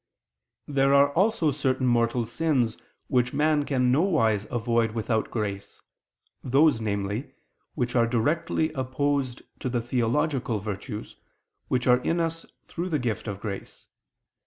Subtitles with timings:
[0.67, 2.75] There are also certain mortal sins
[3.07, 5.79] which man can nowise avoid without grace,
[6.43, 7.35] those, namely,
[7.75, 11.17] which are directly opposed to the theological virtues,
[11.67, 13.85] which are in us through the gift of grace.